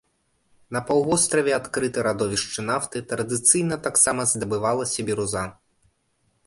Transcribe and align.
На 0.75 0.79
паўвостраве 0.87 1.51
адкрыты 1.59 2.05
радовішчы 2.07 2.65
нафты, 2.71 2.97
традыцыйна 3.13 3.75
таксама 3.91 4.21
здабывалася 4.35 4.99
біруза. 5.11 5.45